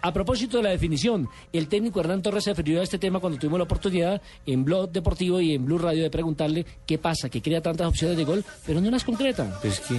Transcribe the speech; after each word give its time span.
A 0.00 0.12
propósito 0.12 0.58
de 0.58 0.62
la 0.62 0.70
definición, 0.70 1.28
el 1.52 1.66
técnico 1.66 1.98
Hernán 1.98 2.22
Torres 2.22 2.44
se 2.44 2.50
refirió 2.50 2.78
a 2.78 2.84
este 2.84 3.00
tema 3.00 3.18
cuando 3.18 3.36
tuvimos 3.36 3.58
la 3.58 3.64
oportunidad 3.64 4.22
en 4.46 4.64
Blog 4.64 4.92
Deportivo 4.92 5.40
y 5.40 5.54
en 5.56 5.64
Blue 5.64 5.76
Radio 5.76 6.04
de 6.04 6.08
preguntarle 6.08 6.64
qué 6.86 6.98
pasa, 6.98 7.28
que 7.28 7.42
crea 7.42 7.60
tantas 7.60 7.88
opciones 7.88 8.16
de 8.16 8.22
gol, 8.22 8.44
pero 8.64 8.80
no 8.80 8.92
las 8.92 9.02
concreta. 9.02 9.58
Es 9.64 9.80
que... 9.80 9.94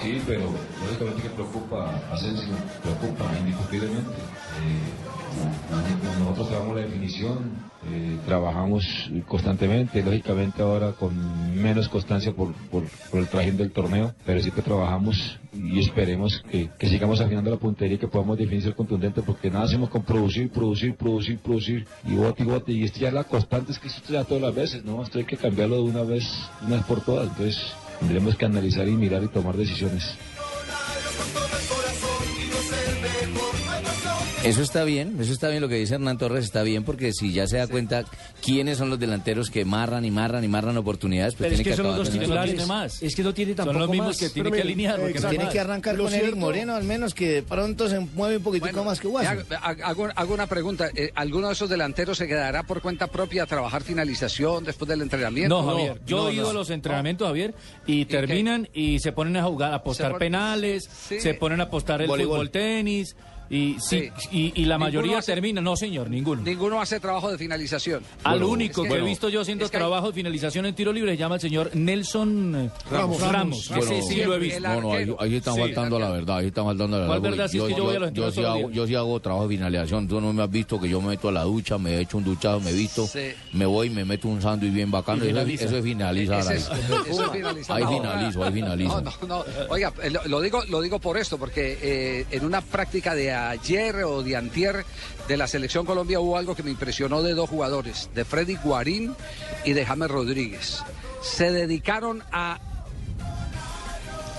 Sí, 0.00 0.22
pero 0.24 0.52
lógicamente 0.84 1.20
que 1.20 1.30
preocupa, 1.30 2.00
Asensio, 2.12 2.54
preocupa 2.80 3.24
indiscutiblemente. 3.40 4.08
Eh, 4.08 5.15
nosotros 6.18 6.48
trabajamos 6.48 6.76
la 6.76 6.82
definición, 6.82 7.38
eh, 7.90 8.18
trabajamos 8.26 9.10
constantemente, 9.26 10.02
lógicamente 10.02 10.62
ahora 10.62 10.92
con 10.92 11.14
menos 11.54 11.88
constancia 11.88 12.32
por, 12.32 12.52
por, 12.70 12.84
el 13.12 13.28
trajín 13.28 13.56
del 13.56 13.70
torneo, 13.70 14.14
pero 14.24 14.40
que 14.40 14.62
trabajamos 14.62 15.38
y 15.54 15.80
esperemos 15.80 16.42
que, 16.50 16.68
que 16.78 16.88
sigamos 16.88 17.20
afinando 17.20 17.50
la 17.50 17.56
puntería 17.56 17.96
y 17.96 17.98
que 17.98 18.08
podamos 18.08 18.38
definir 18.38 18.62
ser 18.62 18.74
contundente 18.74 19.22
porque 19.22 19.50
nada 19.50 19.64
hacemos 19.64 19.88
con 19.88 20.02
producir, 20.02 20.50
producir, 20.50 20.94
producir, 20.94 21.38
producir 21.38 21.86
y 22.04 22.14
bote 22.14 22.42
y 22.42 22.46
bote 22.46 22.72
y 22.72 22.84
esto 22.84 23.00
ya 23.00 23.08
es 23.08 23.14
la 23.14 23.24
constante, 23.24 23.72
es 23.72 23.78
que 23.78 23.88
esto 23.88 24.12
ya 24.12 24.24
todas 24.24 24.42
las 24.42 24.54
veces, 24.54 24.84
¿no? 24.84 25.02
Esto 25.02 25.18
hay 25.18 25.24
que 25.24 25.36
cambiarlo 25.36 25.76
de 25.76 25.82
una 25.82 26.02
vez, 26.02 26.24
una 26.62 26.76
vez 26.76 26.84
por 26.86 27.02
todas, 27.02 27.28
entonces 27.28 27.60
tendremos 28.00 28.36
que 28.36 28.44
analizar 28.44 28.86
y 28.88 28.92
mirar 28.92 29.22
y 29.22 29.28
tomar 29.28 29.56
decisiones. 29.56 30.16
Eso 34.46 34.62
está 34.62 34.84
bien, 34.84 35.16
eso 35.20 35.32
está 35.32 35.48
bien 35.48 35.60
lo 35.60 35.68
que 35.68 35.74
dice 35.76 35.94
Hernán 35.94 36.18
Torres, 36.18 36.44
está 36.44 36.62
bien 36.62 36.84
porque 36.84 37.12
si 37.12 37.32
ya 37.32 37.46
se 37.46 37.56
da 37.58 37.66
cuenta 37.66 38.04
quiénes 38.44 38.78
son 38.78 38.90
los 38.90 38.98
delanteros 38.98 39.50
que 39.50 39.64
marran 39.64 40.04
y 40.04 40.10
marran 40.10 40.44
y 40.44 40.48
marran 40.48 40.76
oportunidades, 40.76 41.34
pues 41.34 41.48
Pero 41.48 41.54
es 41.54 41.62
tiene 41.62 41.70
que 41.70 41.76
son 41.76 41.86
los 41.86 41.94
acabar 41.94 42.12
dos 42.12 42.20
titulares. 42.20 42.66
más. 42.66 43.02
Es 43.02 43.14
que 43.16 43.22
no 43.22 43.34
tiene 43.34 43.54
tampoco 43.54 43.72
Son 43.74 43.80
los 43.82 43.90
mismos 43.90 44.08
más. 44.08 44.18
que 44.18 44.28
tiene 44.30 44.50
Pero 44.50 44.62
que 44.62 44.62
mire, 44.74 44.88
alinear. 44.88 44.98
no 45.22 45.28
Tiene 45.28 45.44
más. 45.44 45.52
que 45.52 45.60
arrancar 45.60 45.94
Lo 45.96 46.04
con 46.04 46.12
Eric 46.12 46.22
cierto- 46.24 46.40
Moreno, 46.40 46.74
al 46.74 46.84
menos 46.84 47.14
que 47.14 47.28
de 47.30 47.42
pronto 47.42 47.88
se 47.88 47.98
mueve 48.00 48.36
un 48.38 48.42
poquitico 48.42 48.66
Bueno, 48.72 48.84
más 48.84 49.00
que 49.00 49.08
Guaso. 49.08 49.30
hago- 49.62 50.08
hago 50.14 50.34
una 50.34 50.46
pregunta. 50.46 50.88
Eh, 50.94 51.10
¿Alguno 51.14 51.48
de 51.48 51.52
esos 51.54 51.68
delanteros 51.68 52.18
se 52.18 52.26
quedará 52.26 52.62
por 52.62 52.80
cuenta 52.80 53.06
propia 53.08 53.42
a 53.42 53.46
trabajar 53.46 53.82
finalización 53.82 54.64
después 54.64 54.88
del 54.88 55.02
entrenamiento? 55.02 55.62
No, 55.62 55.68
Javier. 55.70 56.00
Yo 56.06 56.18
no, 56.24 56.28
he 56.28 56.34
ido 56.34 56.44
no. 56.44 56.50
a 56.50 56.54
los 56.54 56.70
entrenamientos, 56.70 57.26
Javier, 57.26 57.54
y 57.86 58.04
terminan 58.04 58.68
y 58.72 58.98
se 59.00 59.12
ponen 59.12 59.36
a 59.36 59.42
jugar, 59.44 59.72
a 59.72 59.76
apostar 59.76 60.12
ponen- 60.12 60.18
penales, 60.18 60.88
Sí. 61.08 61.20
se 61.20 61.34
ponen 61.34 61.60
a 61.60 61.64
apostar 61.64 62.00
el 62.02 62.08
Voleibol. 62.08 62.36
fútbol 62.36 62.50
tenis. 62.50 63.16
Y, 63.48 63.76
sí, 63.80 64.10
Sí. 64.18 64.52
y, 64.56 64.62
y 64.62 64.64
la 64.64 64.76
mayoría 64.78 65.18
hace- 65.18 65.32
termina, 65.32 65.60
no 65.60 65.76
señor, 65.76 66.10
ninguno. 66.10 66.42
Ninguno 66.42 66.80
hace 66.80 66.98
trabajo 67.00 67.30
de 67.30 67.38
finalización. 67.38 68.02
Al 68.24 68.38
Bueno, 68.40 68.48
único 68.48 68.82
es 68.84 68.88
que, 68.88 68.94
que- 68.96 69.00
he 69.00 69.04
visto 69.04 69.28
yo 69.28 69.40
haciendo 69.42 69.64
es 69.64 69.70
que 69.70 69.76
hay- 69.76 69.80
trabajo 69.82 70.08
de 70.08 70.12
finalización 70.14 70.66
en 70.66 70.74
tiro 70.74 70.92
libre 70.92 71.12
se 71.12 71.16
llama 71.18 71.36
el 71.36 71.40
señor 71.40 71.70
Nelson 71.74 72.54
eh, 72.56 72.70
Ramos. 72.90 73.20
Ramos. 73.20 73.68
Ramos. 73.68 73.70
Ese 73.70 74.02
sí 74.02 74.16
lo 74.24 74.34
he 74.34 74.38
visto. 74.38 74.56
El 74.56 74.62
No, 74.64 74.80
no, 74.80 74.92
ahí, 75.20 75.34
están 75.36 75.54
Sí, 75.54 75.60
faltando 75.60 75.98
la 75.98 76.10
verdad, 76.10 76.38
ahí 76.38 76.46
están 76.48 76.64
faltando 76.64 76.98
la 76.98 77.06
¿Cuál 77.06 77.20
verdad. 77.20 77.48
Si 77.48 77.58
es 77.58 77.64
que 77.64 77.74
yo 77.74 77.84
voy 77.84 77.96
a 77.96 77.98
los 78.00 78.12
yo, 78.12 78.30
sí 78.32 78.42
hago, 78.42 78.56
días. 78.58 78.70
yo 78.72 78.86
sí 78.86 78.94
hago 78.94 79.20
trabajo 79.20 79.46
de 79.48 79.54
finalización, 79.56 80.08
tú 80.08 80.20
no 80.20 80.32
me 80.32 80.42
has 80.42 80.50
visto 80.50 80.80
que 80.80 80.88
yo 80.88 81.00
me 81.00 81.08
meto 81.08 81.28
a 81.28 81.32
la 81.32 81.42
ducha, 81.44 81.78
me 81.78 82.00
echo 82.00 82.18
un 82.18 82.24
duchado, 82.24 82.58
me 82.60 82.72
visto, 82.72 83.06
Sí. 83.06 83.20
me 83.52 83.64
voy, 83.66 83.90
me 83.90 84.04
meto 84.04 84.28
un 84.28 84.42
sándwich 84.42 84.72
bien 84.72 84.90
bacano, 84.90 85.24
Y 85.24 85.28
eso, 85.28 85.36
finaliza. 85.36 85.64
eso 85.66 85.76
es 85.78 85.84
finalizar 85.84 86.52
es-. 86.52 86.68
Ahí 87.68 87.84
No, 87.84 87.92
finalizo, 87.92 88.44
ahí 88.44 88.52
finalizo. 88.52 89.00
No, 89.00 89.10
no, 89.22 89.26
no. 89.28 89.44
Oiga, 89.70 89.92
eh, 90.02 90.10
lo, 90.10 90.24
lo 90.26 90.40
digo, 90.40 90.62
lo 90.68 90.80
digo 90.80 90.98
por 90.98 91.16
esto, 91.16 91.38
porque 91.38 91.78
eh, 91.80 92.26
en 92.30 92.44
una 92.44 92.60
práctica 92.60 93.14
de 93.14 93.32
ayer 93.36 94.04
o 94.04 94.22
de 94.22 94.36
antier 94.36 94.84
de 95.28 95.36
la 95.36 95.46
Selección 95.46 95.86
Colombia 95.86 96.20
hubo 96.20 96.36
algo 96.36 96.54
que 96.56 96.62
me 96.62 96.70
impresionó 96.70 97.22
de 97.22 97.34
dos 97.34 97.48
jugadores, 97.50 98.10
de 98.14 98.24
Freddy 98.24 98.56
Guarín 98.56 99.14
y 99.64 99.72
de 99.72 99.84
James 99.86 100.10
Rodríguez. 100.10 100.82
Se 101.22 101.50
dedicaron 101.52 102.22
a 102.32 102.58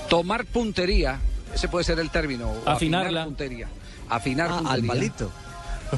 tomar 0.09 0.45
puntería, 0.45 1.19
ese 1.53 1.67
puede 1.67 1.83
ser 1.83 1.99
el 1.99 2.09
término, 2.09 2.49
o 2.49 2.69
afinar 2.69 3.01
Afinarla. 3.03 3.25
puntería. 3.25 3.67
Afinar 4.09 4.49
Ah, 4.51 4.57
al 4.59 4.79
puntería. 4.81 4.93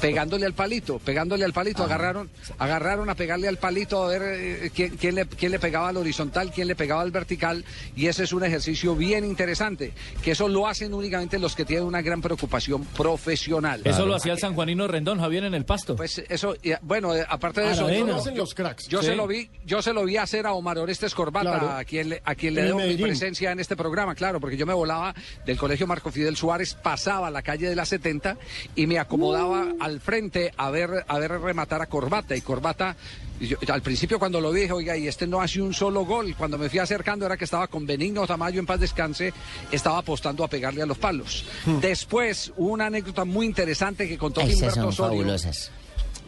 Pegándole 0.02 0.45
al 0.45 0.54
palito, 0.54 1.00
pegándole 1.00 1.44
al 1.45 1.52
Ah. 1.52 1.54
palito, 1.56 1.84
agarraron, 1.84 2.30
agarraron 2.58 3.09
a 3.09 3.16
pegarle 3.16 3.48
al 3.48 3.58
palito 3.58 4.04
a 4.04 4.08
ver 4.08 4.22
eh, 4.23 4.72
quién, 4.73 4.98
quién 4.98 5.16
le, 5.16 5.26
quién 5.26 5.52
le 5.52 5.59
pegaba 5.59 5.90
al 5.90 5.98
horizontal, 5.98 6.52
quién 6.52 6.67
le 6.67 6.76
pegaba 6.76 7.02
al 7.02 7.11
vertical, 7.11 7.66
y 7.95 8.08
ese 8.08 8.23
es 8.23 8.33
un 8.33 8.44
ejercicio 8.44 8.95
bien 8.95 9.26
interesante, 9.26 9.94
que 10.23 10.32
eso 10.32 10.48
lo 10.48 10.67
hacen 10.67 10.94
únicamente 10.94 11.39
los 11.39 11.55
que 11.55 11.66
tienen 11.66 11.86
una 11.86 12.02
gran 12.02 12.22
preocupación 12.22 12.83
profesional. 12.86 13.82
Eso 13.83 14.05
lo 14.05 14.16
hacía 14.16 14.33
el 14.33 14.39
sanjuanino 14.39 14.88
Rendón, 14.88 15.20
Javier, 15.20 15.44
en 15.44 15.54
el 15.54 15.66
pasto. 15.66 15.95
Pues 15.95 16.20
eso, 16.30 16.56
y, 16.61 16.71
bueno, 16.82 17.16
eh, 17.16 17.26
aparte 17.27 17.61
de 17.61 17.71
eso, 17.71 17.86
Aravena. 17.86 17.98
Eso 17.98 18.06
yo, 18.08 18.14
lo 18.14 18.20
hacen 18.21 18.38
los 18.38 18.54
cracks. 18.54 18.88
yo 18.88 19.00
Sí. 19.02 19.08
se 19.08 19.16
lo 19.16 19.27
vi, 19.27 19.50
yo 19.66 19.82
se 19.82 19.94
lo 19.94 20.06
vi 20.06 20.17
hacer 20.17 20.45
a 20.45 20.54
Omar 20.54 20.77
Orestes 20.77 21.14
Corbata, 21.16 21.60
Claro. 21.60 21.70
a 21.71 21.83
quien 21.83 22.10
le, 22.10 22.21
a 22.23 22.36
quien 22.36 22.54
le 22.56 22.64
debo 22.64 22.80
mi 22.80 22.95
presencia 22.95 23.52
en 23.52 23.60
este 23.60 23.76
programa, 23.76 24.16
claro, 24.16 24.39
porque 24.39 24.58
yo 24.58 24.66
me 24.66 24.73
volaba 24.73 25.14
del 25.45 25.58
colegio 25.58 25.88
Marco 25.88 26.11
Fidel 26.11 26.36
Suárez, 26.38 26.73
pasaba 26.76 27.30
la 27.32 27.42
calle 27.42 27.70
de 27.70 27.76
la 27.76 27.86
70 27.86 28.38
y 28.76 28.88
me 28.88 29.00
acomodaba 29.00 29.64
Uh. 29.66 29.79
Al 29.80 30.00
frente 30.02 30.52
a 30.58 30.70
ver, 30.70 31.06
a 31.08 31.20
ver 31.20 31.32
rematar 31.40 31.82
a 31.82 31.86
Corbata. 31.88 32.36
Y 32.36 32.42
Corbata, 32.42 32.95
yo- 33.40 33.58
al 33.72 33.82
principio 33.82 34.20
cuando 34.20 34.40
lo 34.42 34.52
vi 34.52 34.62
dije, 34.62 34.73
oiga, 34.73 34.98
y 34.98 35.08
este 35.08 35.28
no 35.28 35.42
hace 35.42 35.62
un 35.62 35.73
solo 35.73 36.06
gol. 36.06 36.36
Cuando 36.38 36.58
me 36.58 36.70
fui 36.70 36.80
acercando 36.80 37.26
era 37.26 37.38
que 37.38 37.45
estaba 37.45 37.67
con 37.67 37.86
Benigno 37.86 38.26
Tamayo 38.28 38.60
en 38.60 38.66
paz 38.66 38.80
descanse, 38.80 39.34
estaba 39.72 40.00
apostando 40.00 40.44
a 40.44 40.48
pegarle 40.48 40.82
a 40.82 40.86
los 40.86 40.98
palos. 40.98 41.45
Hmm. 41.66 41.80
Después, 41.80 42.52
hubo 42.58 42.72
una 42.73 42.88
anécdota 42.88 43.26
muy 43.26 43.45
interesante 43.45 44.08
que 44.08 44.18
contó 44.18 44.42
Esas 44.42 44.54
Gilberto 44.56 44.76
son 44.76 44.86
Osorio. 44.89 45.10
fabulosas. 45.22 45.72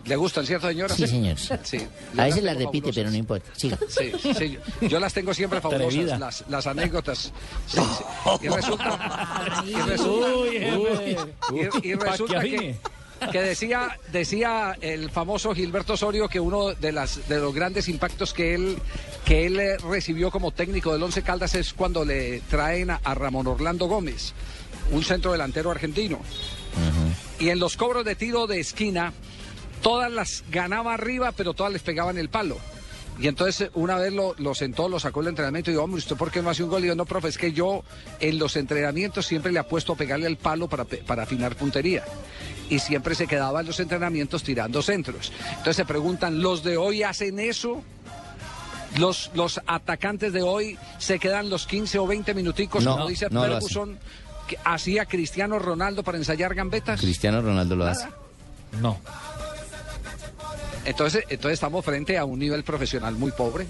¿Le 0.04 0.16
gustan, 0.16 0.48
cierto, 0.48 0.68
señora? 0.68 0.96
Sí, 0.96 1.06
señor. 1.06 1.38
Sí. 1.38 1.78
A 2.18 2.24
veces 2.24 2.40
Yo 2.42 2.46
las 2.48 2.58
tengo 2.58 2.72
repite, 2.72 2.92
fabulosas. 2.92 2.96
pero 2.96 3.12
no 3.12 3.18
importa. 3.18 3.52
Siga. 3.56 3.78
Sí, 3.88 4.12
sí, 4.36 4.58
yo, 4.82 4.88
yo 4.88 5.00
las 5.00 5.14
tengo 5.14 5.32
siempre 5.32 5.62
fabulosas, 5.62 6.20
las, 6.20 6.44
las 6.50 6.66
anécdotas. 6.66 7.32
Sí, 7.68 7.78
sí. 7.80 7.84
Y 8.42 8.48
resulta, 8.48 9.64
y 9.68 9.74
resulta, 9.76 10.28
Uy, 10.34 11.18
y- 11.84 11.88
y 11.90 11.94
resulta 11.94 12.40
que 12.42 12.76
que, 13.32 13.42
decía, 13.42 14.00
decía 14.12 14.78
el 14.82 15.12
famoso 15.12 15.54
Gilberto 15.54 15.94
Osorio 15.94 16.28
que 16.28 16.40
uno 16.40 16.74
de 16.74 16.92
las 16.92 17.28
de 17.28 17.40
los 17.40 17.54
grandes 17.54 17.88
impactos 17.88 18.34
que 18.34 18.56
él 18.56 18.78
que 19.26 19.46
él 19.46 19.60
eh, 19.60 19.78
recibió 19.78 20.32
como 20.32 20.52
técnico 20.52 20.94
del 20.94 21.04
Once 21.04 21.22
Caldas 21.22 21.56
es 21.56 21.74
cuando 21.74 22.04
le 22.04 22.42
traen 22.42 22.90
a, 22.90 23.00
a 23.04 23.14
Ramón 23.14 23.48
Orlando 23.48 23.88
Gómez, 23.88 24.34
un 24.92 25.04
centro 25.04 25.32
delantero 25.32 25.72
argentino. 25.72 26.20
Y 27.40 27.50
en 27.50 27.60
los 27.60 27.76
cobros 27.76 28.06
de 28.06 28.16
tiro 28.16 28.48
de 28.48 28.60
esquina, 28.60 29.14
todas 29.82 30.12
las 30.12 30.44
ganaba 30.50 30.94
arriba, 30.94 31.32
pero 31.32 31.54
todas 31.54 31.74
les 31.74 31.82
pegaban 31.82 32.18
el 32.18 32.30
palo. 32.30 32.58
Y 33.22 33.28
entonces 33.28 33.70
una 33.76 33.98
vez 33.98 34.12
lo, 34.12 34.34
lo 34.40 34.56
sentó, 34.56 34.90
lo 34.90 35.00
sacó 35.00 35.22
el 35.22 35.28
entrenamiento 35.28 35.70
y 35.70 35.74
dijo, 35.74 35.84
hombre, 35.84 36.00
¿usted 36.00 36.16
por 36.16 36.32
qué 36.32 36.42
no 36.42 36.50
hace 36.50 36.64
un 36.64 36.70
gol? 36.70 36.84
Y 36.84 36.88
yo, 36.88 36.96
no, 36.96 37.06
profe, 37.06 37.28
es 37.28 37.38
que 37.38 37.54
yo 37.54 37.84
en 38.20 38.40
los 38.40 38.56
entrenamientos 38.56 39.28
siempre 39.28 39.52
le 39.52 39.60
apuesto 39.60 39.94
a 39.94 39.96
pegarle 39.96 40.26
al 40.26 40.38
palo 40.38 40.68
para, 40.68 40.86
para 40.86 41.24
afinar 41.24 41.56
puntería. 41.56 42.04
Y 42.70 42.80
siempre 42.80 43.14
se 43.14 43.28
quedaba 43.28 43.60
en 43.60 43.68
los 43.68 43.80
entrenamientos 43.80 44.42
tirando 44.42 44.82
centros. 44.82 45.32
Entonces 45.50 45.76
se 45.76 45.86
preguntan, 45.86 46.42
¿los 46.42 46.64
de 46.64 46.78
hoy 46.78 47.04
hacen 47.04 47.40
eso? 47.40 47.84
Los, 48.98 49.30
los 49.36 49.62
atacantes 49.68 50.34
de 50.34 50.42
hoy 50.42 50.80
se 50.98 51.20
quedan 51.20 51.50
los 51.50 51.68
15 51.68 52.00
o 52.00 52.08
20 52.08 52.34
minuticos, 52.34 52.84
No, 52.84 52.94
como 52.94 53.08
dice 53.08 53.28
no 53.30 53.44
Ferguson, 53.44 54.00
hacía 54.66 55.06
Cristiano 55.06 55.60
Ronaldo 55.60 56.04
para 56.04 56.18
ensayar 56.18 56.56
gambetas. 56.56 57.00
Cristiano 57.00 57.42
Ronaldo 57.42 57.76
lo 57.76 57.86
hace. 57.86 58.08
No. 58.82 59.00
Entonces, 60.86 61.24
entonces 61.30 61.54
estamos 61.54 61.86
frente 61.86 62.18
a 62.18 62.26
un 62.26 62.40
nivel 62.40 62.64
profesional 62.64 63.16
muy 63.16 63.32
pobre. 63.32 63.68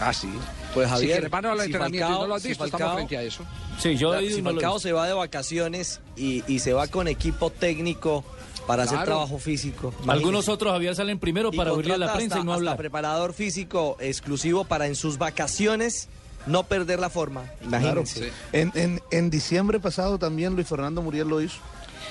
Ah, 0.00 0.12
sí. 0.12 0.28
Pues 0.74 0.88
Javier, 0.88 1.22
si 1.24 1.28
van 1.28 1.44
al 1.46 1.58
si 1.58 1.64
entrenamiento 1.66 2.06
y 2.08 2.10
Falcao- 2.10 2.20
no 2.20 2.26
lo 2.26 2.34
has 2.34 2.42
si 2.42 2.48
visto, 2.48 2.64
Falcao- 2.64 2.66
estamos 2.74 2.94
frente 2.94 3.16
a 3.18 3.22
eso. 3.22 3.44
Sí, 3.78 3.96
yo 3.96 4.14
he 4.14 4.22
ido 4.24 4.32
si 4.34 4.38
y 4.38 4.42
no 4.42 4.50
lo 4.52 4.58
he 4.58 4.62
Falcao 4.62 4.74
visto. 4.74 4.88
se 4.88 4.92
va 4.92 5.06
de 5.06 5.12
vacaciones 5.14 6.00
y, 6.16 6.44
y 6.46 6.58
se 6.60 6.72
va 6.72 6.86
con 6.88 7.08
equipo 7.08 7.50
técnico 7.50 8.24
para 8.66 8.82
hacer 8.84 8.96
Claro. 8.96 9.12
trabajo 9.12 9.38
físico. 9.38 9.92
Algunos 10.06 10.22
imagínese. 10.44 10.50
otros, 10.50 10.72
Javier, 10.72 10.94
salen 10.94 11.18
primero 11.18 11.50
Y 11.52 11.56
para 11.56 11.72
oírle 11.72 11.94
a 11.94 11.98
la 11.98 12.12
prensa 12.12 12.36
y 12.36 12.38
hasta- 12.38 12.44
no 12.44 12.52
hasta 12.52 12.58
hablar. 12.60 12.76
preparador 12.76 13.32
físico 13.34 13.96
exclusivo 14.00 14.64
para 14.64 14.86
en 14.86 14.94
sus 14.94 15.16
vacaciones 15.18 16.08
no 16.46 16.62
perder 16.64 16.98
la 17.00 17.10
forma. 17.10 17.44
Imagínense. 17.62 18.24
Sí. 18.24 18.30
En, 18.52 18.72
en, 18.74 19.02
en 19.10 19.30
diciembre 19.30 19.80
pasado 19.80 20.18
también 20.18 20.54
Luis 20.54 20.66
Fernando 20.66 21.02
Muriel 21.02 21.28
lo 21.28 21.40
hizo. 21.42 21.56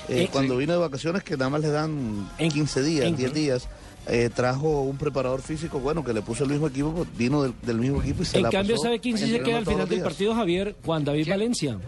Eh, 0.08 0.22
Eh, 0.24 0.28
cuando 0.32 0.56
vino 0.56 0.72
de 0.72 0.78
vacaciones, 0.78 1.22
que 1.22 1.36
nada 1.36 1.50
más 1.50 1.60
le 1.60 1.68
dan 1.70 2.28
En- 2.38 2.50
15 2.50 2.82
días, 2.82 3.06
en- 3.06 3.16
10 3.16 3.32
días, 3.34 3.68
eh, 4.08 4.30
trajo 4.34 4.82
un 4.82 4.96
preparador 4.96 5.42
físico, 5.42 5.78
bueno, 5.80 6.02
que 6.04 6.12
le 6.12 6.22
puso 6.22 6.44
el 6.44 6.50
mismo 6.50 6.68
equipo, 6.68 6.92
pues, 6.92 7.08
vino 7.16 7.42
del, 7.42 7.54
del 7.62 7.76
mismo 7.78 8.00
equipo 8.02 8.22
y 8.22 8.26
se 8.26 8.38
En 8.38 8.44
la 8.44 8.50
cambio, 8.50 8.74
pasó 8.76 8.84
¿sabe 8.84 9.00
quién 9.00 9.18
sí 9.18 9.30
se 9.30 9.40
queda 9.40 9.58
al 9.58 9.66
final 9.66 9.88
del 9.88 10.02
partido, 10.02 10.34
Javier? 10.34 10.74
Juan 10.84 11.04
David 11.04 11.28
Valencia. 11.28 11.78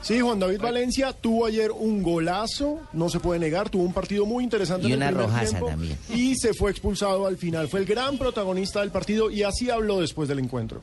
Sí, 0.00 0.20
Juan 0.20 0.38
David 0.38 0.60
Valencia 0.60 1.12
tuvo 1.12 1.46
ayer 1.46 1.70
un 1.72 2.02
golazo, 2.04 2.78
no 2.92 3.08
se 3.08 3.18
puede 3.18 3.40
negar, 3.40 3.68
tuvo 3.68 3.82
un 3.82 3.92
partido 3.92 4.24
muy 4.26 4.44
interesante 4.44 4.86
Y 4.88 4.92
en 4.92 5.02
el 5.02 5.14
una 5.14 5.24
rojaza 5.24 5.48
tiempo 5.48 5.66
también. 5.66 5.98
y 6.14 6.36
se 6.36 6.54
fue 6.54 6.70
expulsado 6.70 7.26
al 7.26 7.36
final. 7.36 7.68
Fue 7.68 7.80
el 7.80 7.86
gran 7.86 8.16
protagonista 8.16 8.80
del 8.80 8.90
partido 8.90 9.28
y 9.30 9.42
así 9.42 9.70
habló 9.70 10.00
después 10.00 10.28
del 10.28 10.38
encuentro. 10.38 10.80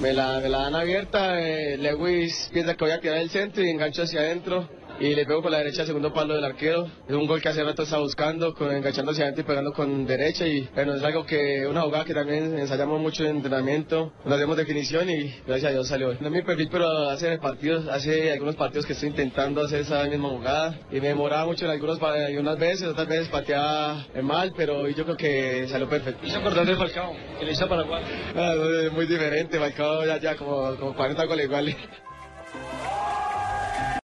Me 0.00 0.12
la, 0.12 0.40
me 0.40 0.48
la 0.48 0.62
dan 0.62 0.74
abierta, 0.74 1.40
eh, 1.40 1.76
Lewis 1.78 2.50
piensa 2.52 2.74
que 2.74 2.84
voy 2.84 2.92
a 2.92 3.00
tirar 3.00 3.18
el 3.18 3.30
centro 3.30 3.62
y 3.62 3.68
engancho 3.70 4.02
hacia 4.02 4.20
adentro 4.20 4.68
y 5.02 5.16
le 5.16 5.26
pego 5.26 5.42
por 5.42 5.50
la 5.50 5.58
derecha 5.58 5.80
al 5.80 5.88
segundo 5.88 6.14
palo 6.14 6.34
del 6.34 6.44
arquero. 6.44 6.86
Es 7.08 7.14
un 7.14 7.26
gol 7.26 7.42
que 7.42 7.48
hace 7.48 7.64
rato 7.64 7.82
estaba 7.82 8.02
buscando, 8.02 8.54
con, 8.54 8.70
enganchando 8.72 9.10
hacia 9.10 9.24
adentro 9.24 9.42
y 9.42 9.46
pegando 9.46 9.72
con 9.72 10.06
derecha 10.06 10.46
y 10.46 10.68
bueno, 10.76 10.94
es 10.94 11.02
algo 11.02 11.26
que, 11.26 11.66
una 11.66 11.82
jugada 11.82 12.04
que 12.04 12.14
también 12.14 12.56
ensayamos 12.56 13.00
mucho 13.00 13.24
en 13.24 13.36
entrenamiento, 13.36 14.12
nos 14.24 14.34
hacemos 14.34 14.56
definición 14.56 15.10
y 15.10 15.34
gracias 15.44 15.70
a 15.70 15.72
Dios 15.72 15.88
salió. 15.88 16.14
No 16.20 16.28
es 16.28 16.32
mi 16.32 16.42
perfil, 16.42 16.68
pero 16.70 17.10
hace 17.10 17.36
partidos, 17.38 17.88
hace 17.88 18.30
algunos 18.30 18.54
partidos 18.54 18.86
que 18.86 18.92
estoy 18.92 19.08
intentando 19.08 19.62
hacer 19.62 19.80
esa 19.80 20.04
misma 20.04 20.28
jugada 20.28 20.78
y 20.92 21.00
me 21.00 21.08
demoraba 21.08 21.46
mucho 21.46 21.64
en 21.64 21.72
algunos, 21.72 22.00
algunas 22.00 22.58
veces, 22.60 22.86
otras 22.86 23.08
veces 23.08 23.28
pateaba 23.28 24.06
mal, 24.22 24.52
pero 24.56 24.88
yo 24.88 25.02
creo 25.02 25.16
que 25.16 25.66
salió 25.66 25.88
perfecto. 25.88 26.24
¿Hizo 26.24 26.38
acordar 26.38 26.64
de 26.64 26.76
Falcao, 26.76 27.12
que 27.40 27.44
le 27.44 27.50
hizo 27.50 27.68
Paraguay? 27.68 28.04
Ah, 28.36 28.54
muy 28.92 29.06
diferente, 29.06 29.58
Falcao 29.58 30.06
ya, 30.06 30.18
ya 30.18 30.36
como, 30.36 30.76
como 30.76 30.94
40 30.94 31.24
goles 31.24 31.46
iguales. 31.46 31.76